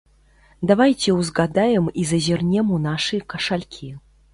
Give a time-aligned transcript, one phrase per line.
[0.71, 3.97] Давайце ўзгадаем і зазірнем у нашы кашалькі.